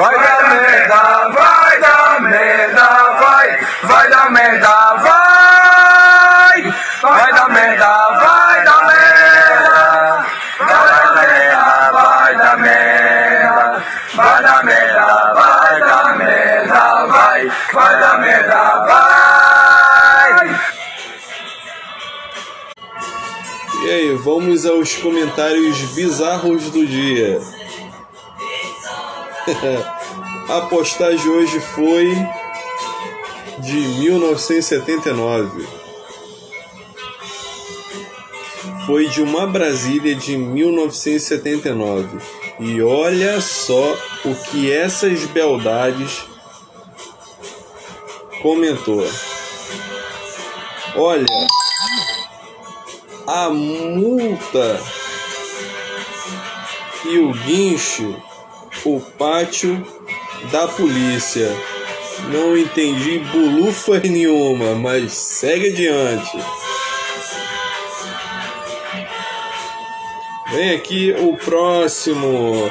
[0.00, 2.88] Vai dar merda, vai dar merda,
[3.20, 10.24] vai, vai dar merda, vai, vai dar merda, vai dar merda,
[10.58, 13.82] vai dar merda,
[14.14, 20.60] vai dar merda, vai dar merda, vai vai dar merda, vai.
[23.84, 27.59] E aí, vamos aos comentários bizarros do dia.
[30.48, 32.06] A postagem hoje foi
[33.58, 35.66] de 1979.
[38.86, 42.18] Foi de uma Brasília de 1979.
[42.58, 46.24] E olha só o que essas beldades
[48.42, 49.06] comentou.
[50.96, 51.26] Olha,
[53.26, 54.82] a multa
[57.04, 58.20] e o guincho,
[58.84, 59.86] o pátio
[60.50, 61.48] da polícia.
[62.32, 66.38] Não entendi bulufa nenhuma, mas segue adiante.
[70.52, 72.70] Vem aqui o próximo.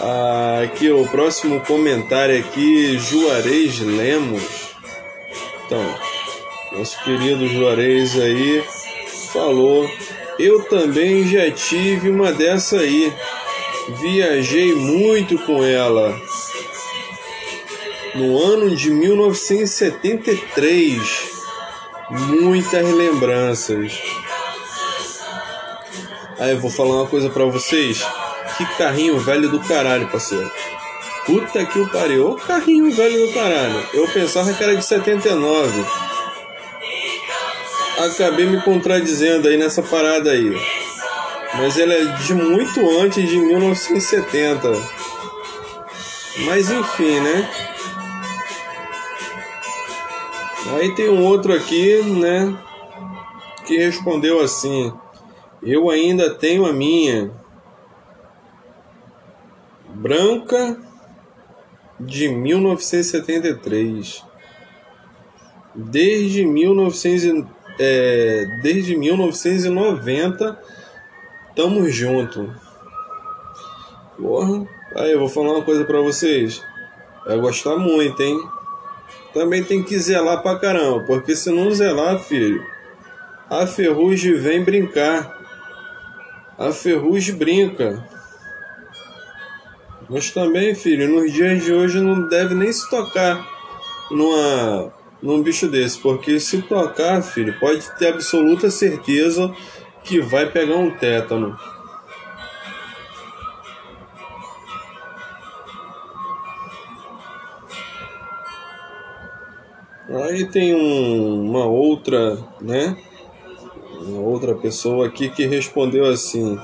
[0.00, 4.42] Ah, aqui o próximo comentário aqui, Juarez Lemos.
[5.66, 5.94] Então,
[6.72, 8.64] nosso querido Juarez aí
[9.32, 9.88] falou:
[10.38, 13.12] Eu também já tive uma dessa aí.
[13.88, 16.18] Viajei muito com ela.
[18.14, 21.30] No ano de 1973.
[22.10, 24.02] Muitas lembranças.
[26.38, 28.04] Aí eu vou falar uma coisa pra vocês.
[28.56, 30.50] Que carrinho velho do caralho, parceiro.
[31.26, 32.30] Puta que o pariu.
[32.30, 33.86] Ô carrinho velho do caralho.
[33.92, 36.02] Eu pensava que era de 79
[38.04, 40.81] acabei me contradizendo aí nessa parada aí.
[41.54, 44.68] Mas ela é de muito antes de 1970.
[46.46, 47.50] Mas enfim, né?
[50.74, 52.56] Aí tem um outro aqui, né?
[53.66, 54.92] Que respondeu assim:
[55.62, 57.30] Eu ainda tenho a minha.
[59.90, 60.80] Branca
[62.00, 64.24] de 1973.
[65.74, 67.46] Desde 1900
[67.78, 70.58] é, desde 1990
[71.54, 72.54] tamo junto.
[74.16, 76.62] Porra, aí eu vou falar uma coisa pra vocês.
[77.26, 78.38] Vai gostar muito, hein?
[79.32, 82.64] Também tem que zelar pra caramba, porque se não zelar, filho,
[83.48, 85.40] a ferrugem vem brincar.
[86.58, 88.06] A ferrugem brinca.
[90.08, 93.46] Mas também, filho, nos dias de hoje não deve nem se tocar
[94.10, 94.92] numa
[95.22, 99.54] num bicho desse, porque se tocar, filho, pode ter absoluta certeza
[100.04, 101.58] que vai pegar um tétano.
[110.08, 112.96] Aí tem um, uma outra, né?
[114.00, 116.58] Uma outra pessoa aqui que respondeu assim: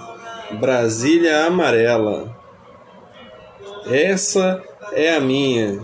[0.61, 2.37] Brasília amarela.
[3.87, 4.63] Essa
[4.93, 5.81] é a minha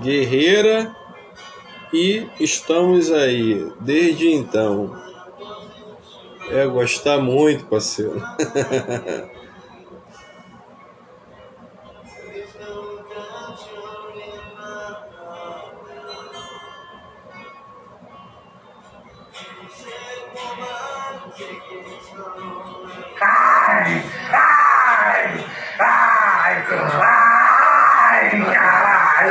[0.00, 0.94] guerreira
[1.92, 5.11] e estamos aí desde então.
[6.52, 8.22] É gostar muito, parceiro.
[23.20, 24.02] Ai,
[24.32, 25.44] ai,
[25.78, 27.02] ai, ai,
[28.32, 29.30] ai,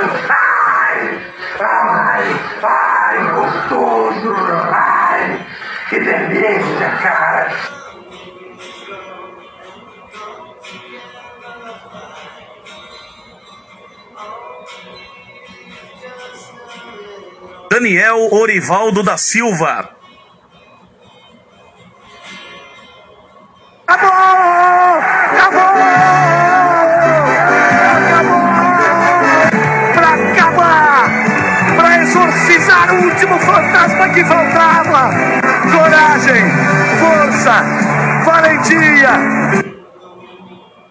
[1.59, 2.29] ai,
[2.63, 4.33] ai, gostoso,
[4.73, 5.50] ai,
[5.91, 7.51] que delícia, cara.
[17.69, 19.89] Daniel Orivaldo da Silva.
[23.85, 25.01] Acabou!
[25.41, 25.73] Acabou!
[28.07, 28.41] Acabou!
[29.93, 31.09] Pra acabar!
[31.75, 33.37] Pra exorcizar o último
[38.79, 39.70] dia.